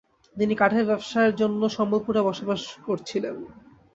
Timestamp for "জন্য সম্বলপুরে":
1.35-2.21